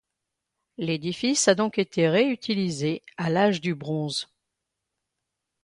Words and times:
L'édifice 0.79 1.47
a 1.47 1.53
donc 1.53 1.77
été 1.77 2.09
réutilisé 2.09 3.03
à 3.17 3.29
l'Age 3.29 3.61
du 3.61 3.75
bronze. 3.75 4.27